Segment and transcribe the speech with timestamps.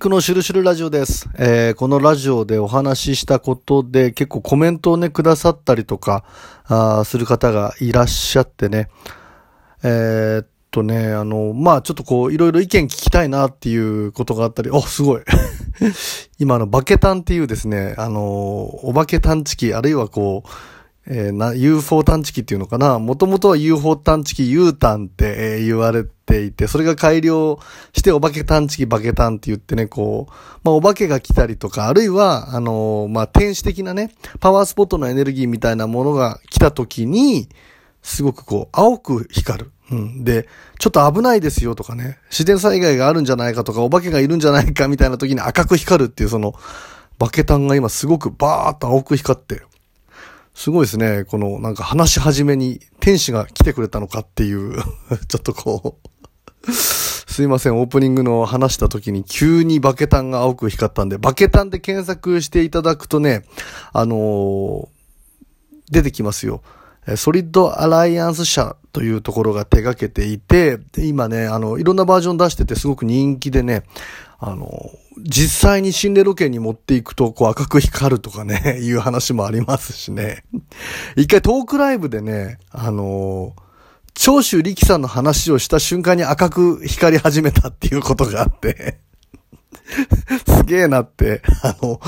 [0.00, 1.28] クのシュルシュルラジオです。
[1.36, 6.24] えー、このラジオでお話ししたことで結構コメントをね、くださったりとか、
[6.64, 8.88] あする方がいらっしゃってね。
[9.82, 15.22] えー、っとね、あの、まあちょっとこう、いろいろ意見聞きたいなっていうことがあったり、お、すごい。
[16.40, 20.48] 今のバケタンっていうですね、あの、お化け探知機、あるいはこう、
[21.06, 22.98] えー、な、UFO 探知機っていうのかな？
[22.98, 27.58] もともとは UFO 探知機 U タンって、えー、言われていて、それが改良
[27.92, 37.48] してお化け探知機バケタンって言ってね、こう、まあお化けが来たりとか、あるいは、あのー、まあ天使的なね、パワースポットのエネルギーみたいなものが来た時に、
[38.02, 39.70] すごくこう、青く光る。
[39.90, 40.24] うん。
[40.24, 40.48] で、
[40.78, 46.54] ちょっと危ないですよとかね、自然災害があるんじゃないかとか、お化けがいるんじゃないかみたいな時に赤く光るっていうその、
[47.18, 49.66] バケタンが今すごくバーっと青く光ってる、
[50.60, 51.24] すごいですね。
[51.24, 54.74] このなんか話し始めに天使が来てくれたのかっていう
[55.26, 55.96] ちょっとこ
[56.68, 63.46] うすいません、オープニングの話した時に急にバケタンが青く光ったんで、バケタンで検索していただくとね、
[63.94, 64.86] あのー、
[65.90, 66.60] 出てきますよ。
[67.16, 73.84] ソリッドアライアンス社というところが手掛けていて、今ね、あの、いろんなバージョン出しててすごく人気でね、
[74.42, 80.44] あの、実際に心霊ロケに持っていくと、こう赤く光るとかね、 いう話もありますしね。
[81.14, 83.54] 一回トークライブでね、あの、
[84.14, 88.98] 長州力さんの話をした瞬間に赤く光り始めたっていうことがあって
[90.46, 92.00] すげえなって、あの、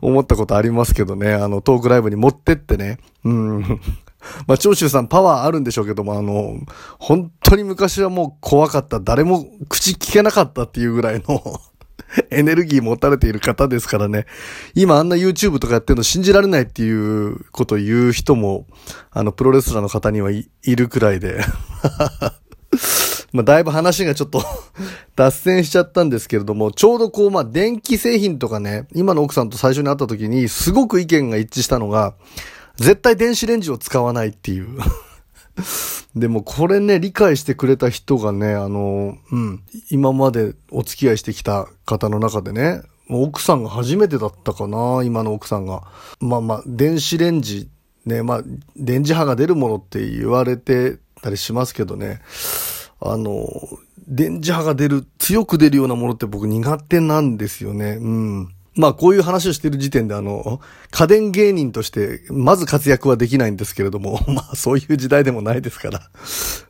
[0.00, 3.80] 思ったことありますけどね、あの、トークライブに持ってってね、うん。
[4.46, 6.58] まあ、長州さんパワーあるんでしょうけども、あの、
[6.98, 9.00] 本当に昔はもう怖かった。
[9.00, 11.60] 誰も口聞けなかったっていうぐらいの
[12.30, 14.26] エネルギー持たれている方ですからね。
[14.74, 18.66] 今あんな YouTube とかやってるの信じられないっていうことを言う人も、
[19.10, 21.40] あの、プロレスラーの方にはいるくらいで。
[23.32, 24.42] まあ、だいぶ話がちょっと
[25.14, 32.14] 脱線しちゃったんですけれども、ちょうどこう、まあ、電気製品とかね、今の奥さんと最初に会った時に、すごく意見が一致したのが、
[32.76, 34.78] 絶対電子レンジを使わないっていう
[36.14, 45.84] でもこれね、理解してくれた人がね、あの、うん、今までお付き合いしてきた方の中でね、奥さんが初めてだったかな、今の奥さんが。
[46.20, 47.68] まあまあ、電子レンジ、
[48.04, 48.42] ね、まあ、
[48.76, 52.20] 電磁波が出るものって言われてたりしますけどね、
[53.00, 53.48] あの、
[54.08, 57.98] 電磁波が出る、強く出るようなものって僕苦手なんですよね。
[58.00, 58.55] うん。
[58.76, 60.60] まあこういう話をしてる時点であの、
[60.90, 66.10] 家電芸人としてまず活躍はできないんですけれども、 まあそういう時代でもないですから。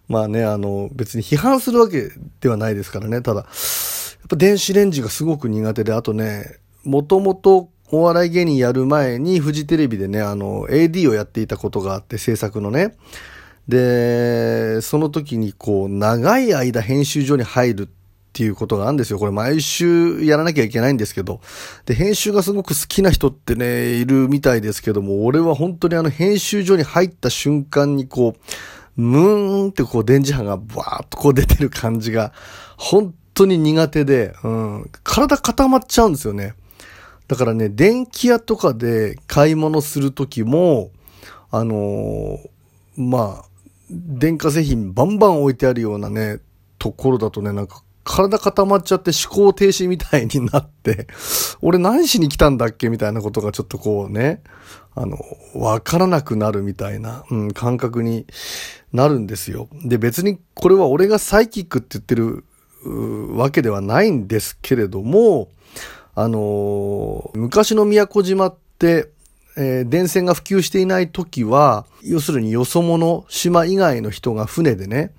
[0.09, 3.23] まあね、あの、別に批判するわけではないですからね。
[3.23, 3.47] ただ、やっ
[4.29, 12.95] ぱ電子レンジがすごく苦手で、あとね、もともとお笑い芸人やる前にフジテレビでね、あの、AD をやっていたことがあって、制作のね。
[13.67, 18.06] で、その時にこう、長い間編集所に入るって
[18.37, 19.19] っていうことがあるんですよ。
[19.19, 21.41] これ毎週やらなきゃいけないんですけど。
[21.87, 32.35] で、編集がすごく好きな人ってね、いるみたいですけども、俺は本当にあの編集所に入った瞬間にこう、ムーンってこう電磁波がバーっとこう出てる感じが、
[32.77, 36.53] 本当に苦手で、うん、体固まっちゃうんですよね。
[37.29, 40.91] だからね、電気屋とかで買い物するときも、
[41.51, 42.39] あのー、
[42.99, 43.45] まあ、
[43.89, 46.41] 電化製品バンバン置いてあるようなね、
[46.79, 51.09] ところだとね、なんか体固まっちゃって思考停止みたいになって、
[51.61, 54.43] 俺何しに来たんだっけみたいなことがちょっとこうね、
[54.95, 55.19] あの、
[55.55, 58.27] わからなくなるみたいな、うん、感覚に
[58.93, 59.69] なるんですよ。
[59.85, 62.45] で、別にこれは俺がサイキックって言ってる
[63.35, 65.49] わけではないんですけれども、
[66.15, 69.11] あの昔の宮古島って、
[69.59, 75.13] えー、電線が普及していない時は、要するによそ者、島以外の人が船でね、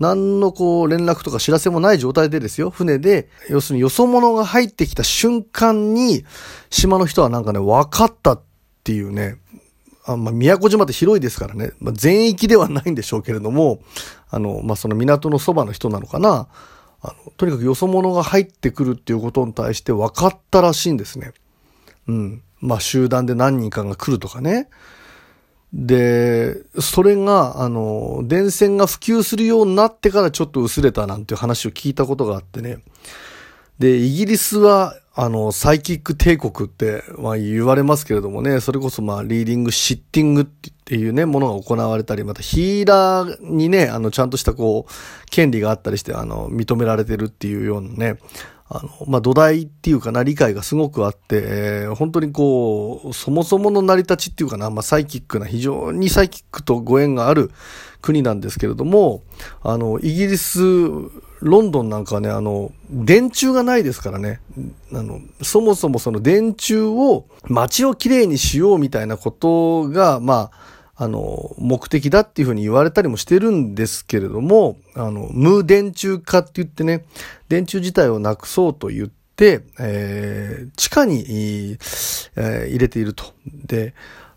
[0.00, 6.24] 何のこう連絡とか知らせもない状態でですよ、船で、要するによそ者が入ってきた瞬間に、
[6.70, 8.42] 島の人はなんかね、分かったっ
[8.82, 9.36] ていうね、
[10.06, 13.80] あまあ、宮古島って広いですからね、まあ、全域ではないんでしょうけれども、
[14.30, 16.48] あの、まあ、その港のそばの人なのかな、
[17.02, 21.32] あの、とにかくよそ者が入ってくるっていうことに対して分かったらしいんですね。
[22.08, 22.42] うん。
[22.60, 24.68] まあ、集団で何人かが来るとかね。
[25.72, 32.78] で、それが、あの、電線が普及するようになってからちょっと薄れたなんていう話を聞いたことがあってね。
[33.78, 48.18] で、イギリスは、あの、サイキック帝国って、まあ言われますけれどもね、それこそまあリーディング、シッティングっていうね、ものが行われたり、またヒーラーにね、あの、ちゃんとしたこう、権利があったりして、あの、認められてるっていうようなね、
[48.72, 57.50] あの、まあ、土台っていうかな、理解がすごくあって、えー、本当にこう、そもそもの成り立ちっていうかな、まあ、サイキックな、非常にサイキックとご縁がある
[58.00, 59.22] 国なんですけれども、
[59.62, 60.60] あの、イギリス
[61.40, 64.40] ロンドンなんかはね、あの、電柱がないですからね。
[64.92, 77.06] あの、そもそもその電柱を街をきれいにしようみたいなことが、まあ、あの、目的だっていうふうに言われたりもしてるんですけれども、あの、無電柱化って言ってね、
[77.48, 81.24] 電柱自体をなくそうと言って、えー、地下に、
[82.36, 83.24] えー、入れていると。
[83.64, 83.94] で、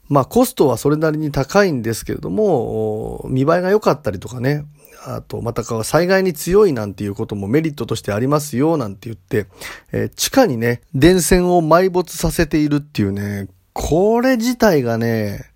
[0.08, 4.64] まあコストはそれなりに高いんですけれども、見栄えが良かったりとかね、
[5.06, 9.48] あと、またか災害に強いなんていうこともメリットとしてありますよ、なんて言って、
[9.92, 15.52] えー、地下にね、電線を埋没させているっていうね、これ自体がね、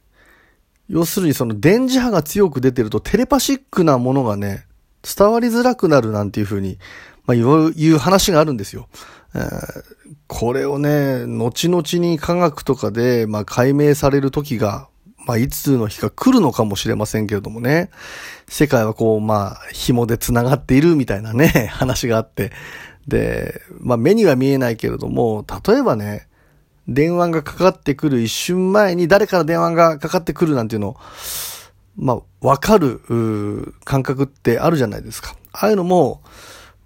[0.89, 4.65] 要するにその電磁波が強く出てるとテレパシックなものがね、
[5.03, 6.77] 伝わりづらくなるなんていうふうに、
[7.25, 8.87] まあ、いう話があるんですよ。
[9.35, 9.83] えー、
[10.27, 14.87] これをね、後々に科学とかで、まあ、解明される時が
[15.27, 17.91] まあ、いつの日か来るのかもしれませんけれどもね、
[18.47, 22.53] 世界はこう、まあ、紐で繋がっているみたいなね、話があって、
[23.09, 26.27] で、まあ、目には見えないけれども、例えばね、
[26.87, 30.97] 電話がかかってくる一瞬前に誰から電話がかかってくるなんていうのを、
[31.97, 33.01] まあ、わかる、
[33.83, 35.35] 感覚ってあるじゃないですか。
[35.51, 36.21] ああいうのも、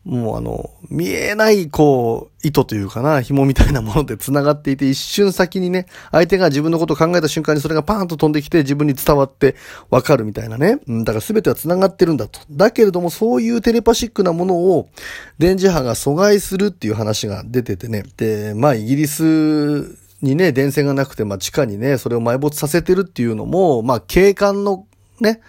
[0.04, 9.56] もうあの、見えない、こう、糸というかな、紐みたいなもので繋がっていて、一瞬先にね、相手が自分のことを考えた瞬間にそれがパーンと飛んできて自分に伝わって
[9.92, 10.80] わかるみたいなね。
[10.88, 12.40] うん、だから全ては繋がってるんだと。
[12.50, 14.90] だけれども、そういうテレパシックなものを、
[15.38, 18.04] 電磁波が阻害するっていう話が出ててね。
[18.18, 24.88] で、まあ、イギリスにね、電線がなくて、まあ、地下にね、それを埋没させてるっていうのも、まあ、景観の
[25.22, 25.40] ね、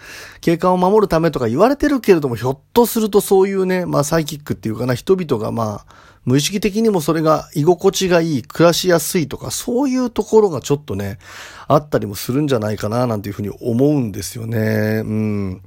[0.42, 11.18] 景観を守るためとか言われてるけれども、ひょっとするとそういうね、まあサイキックっていうかな、人々がまあ、無意識的にもそれが居心地がいい、暮らしやすいとか、そういうところがちょっとね、
[11.66, 15.02] あったりもするんじゃないかな、なんていうふうに思うんですよね。
[15.04, 15.62] うん。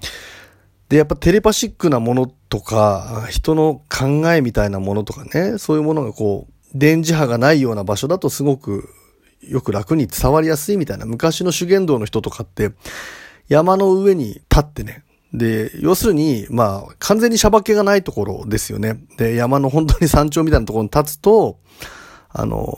[0.87, 8.89] で、やっぱテレパシックなものとか、人の考えみたいなものとかね、そういうものがこう、電磁波がないような場所だとすごく
[9.41, 12.71] よく楽に伝わりやすいみたいな、昔の修験道の人とかって、
[13.47, 15.03] 山の上に立ってね、
[15.33, 18.97] で、要するに、まあ、完全にシャバけがないところですよね。
[19.17, 21.59] で、山の本当に山頂みたいなところに立つと、
[22.29, 22.77] あの、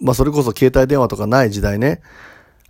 [0.00, 2.02] まあ、それこそ携帯電話とかない時代ね、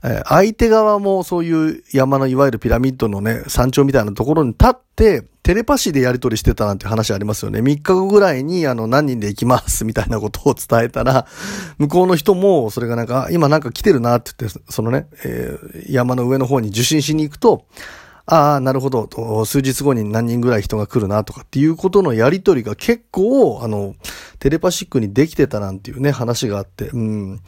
[0.07, 7.61] え相手側もそういう山のいわゆるピラミッドのね、山頂みたいなところに立って、テレパシーでやり取りしてたなんて話ありますよね。
[7.61, 11.27] 3日後ぐらいに、あの、何人で行きますみたいなことを伝えたら、
[11.79, 17.65] 向こうの人も、それがなんか、今なんか来てるなって言って、そのね、えー、山の上の方に受信しに行くと、
[18.27, 19.45] ああ、なるほど。
[19.45, 23.95] 数日後に何人ぐらい人が来るなとかっていうことのやりとりが結構、あの、
[24.41, 27.41] テレパシックにできてたなんていうね、話があって、うん。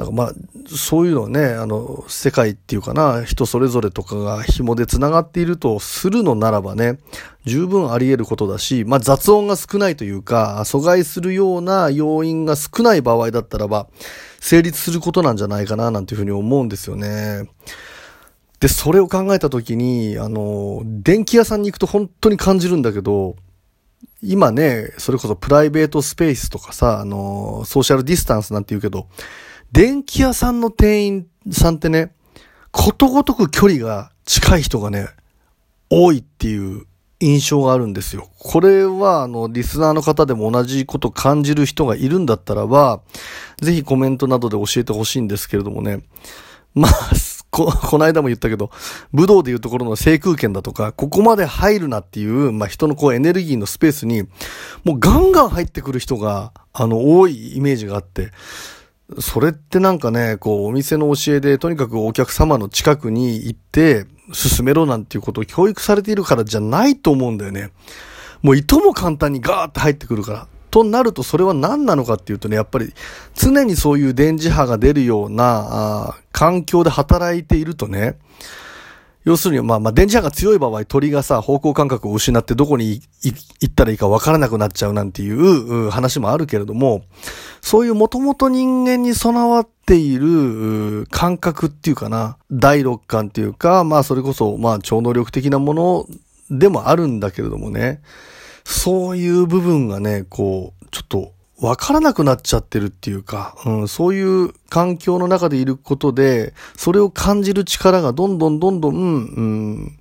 [0.00, 0.32] だかまあ、
[0.66, 6.98] そういうのはね、あの、世界っていうかな、人それぞれとかが紐で繋がっているとするのならばね、
[7.44, 13.88] 十分あり得ることだし、まあ雑音が少ないというか、阻害するような要因が少ない場合だったらば、
[14.40, 17.48] 成立することなんじゃないかな、なんていうふうに思うんですよね。
[18.58, 23.36] で、それを考えたときに、あの、電気屋さんに行くと本当に感じるんだけど、
[24.22, 29.06] 今ね、それこそプライベートスペースとかさ、あの、ソーシャルディスタンスなんて言うけど、
[29.72, 32.12] 電気屋さんの店員さんってね、
[32.72, 35.08] ことごとく距離が近い人がね、
[35.90, 36.86] 多いっていう
[37.20, 38.28] 印象があるんですよ。
[38.38, 43.02] これは、あの、リスナーの方でも同じこと感じる人がいるんだったらば、
[43.60, 46.02] ぜひコメントなどで教えてほしいんですけれどもね。
[46.74, 46.92] まあ、
[47.50, 48.70] こ、この間も言ったけど、
[49.12, 54.22] 武道でいうところの制空権だとか、ここまで入るなっていう、まあ人のこうエネルギーのスペースに、
[54.84, 58.30] もうガンガン入ってくる人が、あの、多いイメージがあって、
[59.18, 67.70] それってなんかね、こう、お店の教えで、とにかくお客様の近くに行って、進めろなんていうことを教育されているからじゃないと思うんだよね。
[68.42, 70.46] もういとも簡単にガーって入ってくるから。
[70.70, 72.94] となるとそれは何なのかっていうとね、やっぱり
[73.34, 78.18] 常にそういう電磁波が出るような、環境で働いているとね、
[79.30, 87.02] 要するに、まあまあ、電磁波が強い場合、鳥がさ、方向感覚を失ってどこに行ったらいいかわからなくなっちゃうなんていう話もあるけれども、
[87.60, 96.06] そういうもともと人間に備わっている感覚っていうかな、第六感っていうか、まあそれこそ、まあ超能力的なもの
[96.50, 98.02] でもあるんだけれどもね、
[98.64, 109.98] そういう部分がね、こう、ちょっとわからなくなっちゃってるっていうか、うん、そういう環境の中でいることで、それを感じる力がどんどんどんどん、うん、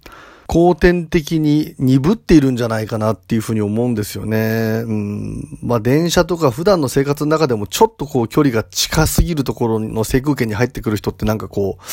[0.47, 4.83] 後天的に鈍っているんじゃないかなっていうふうに思うんですよね。
[4.85, 11.83] うん、まあ電車とか普段の生活の中でもちょっとこう距離が近すぎるところの制空権に入ってくる人ってなんかこう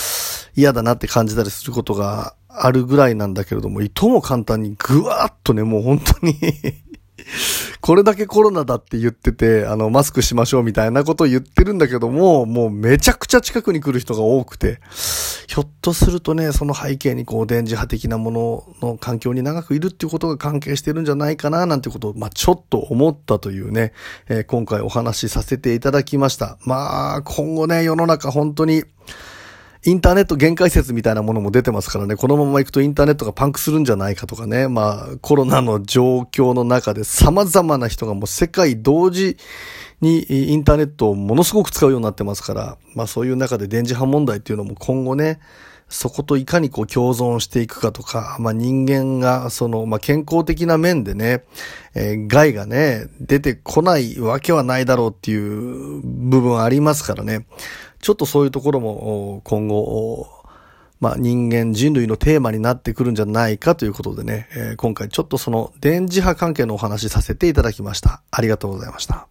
[0.59, 6.35] 嫌だなって感じたりすることがあるぐらいなんだけれども、いとも簡単にぐわーっとね、もう本当に
[7.81, 14.81] これだけコロナだって言ってて、あの、マスクしましょうみたいなことを言ってるんだけども、もうめちゃくちゃ近くに来る人が多くて、
[15.47, 23.93] ひょっとするとね、その背景にこう、電磁波的なものの環境に長くいるっていうことが関係してるんじゃないかな、なんてことを、まあ、ちょっと思ったというね、
[24.29, 26.59] えー、今回お話しさせていただきました。
[26.65, 28.85] まあ、今後ね、世の中本当に、
[29.87, 39.37] インターネット限界説みたいなものも出てますからね、このまま行くとインターネットがパンクするんじゃないかとかね、まあコロナの状況の中で様々な人がもう世界同時
[40.01, 45.39] にインターネットをものすごく使うようになってますから、まあそういう中で電磁波問題っていうのも今後ね、
[45.89, 51.45] そこといかにこう共存していくかとか、まあ人間がその、まあ健康的な面でね、
[51.95, 57.47] えー、害がね、出てこないわけはないだろうっていう部分ありますからね。
[58.07, 60.29] ちょっとそういうところも今後、
[61.01, 68.23] まあ、人間、人類のテーマになってくるんじゃないかということでね、えー、今回ちょっとその電磁波関係のお話しさせていただきました。
[68.31, 69.27] ありがとうございました。